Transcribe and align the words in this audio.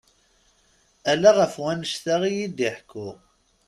Ala 1.11 1.31
ɣef 1.39 1.53
wannect-a 1.61 2.15
iyi-d-iḥekku. 2.29 3.07